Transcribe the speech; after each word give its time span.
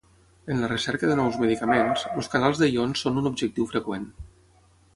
En 0.53 0.61
la 0.61 0.69
recerca 0.69 1.09
de 1.09 1.17
nous 1.19 1.37
medicaments, 1.43 2.07
els 2.21 2.31
canals 2.37 2.63
de 2.63 2.71
ions 2.77 3.05
són 3.07 3.23
un 3.23 3.31
objectiu 3.33 3.69
freqüent. 3.77 4.13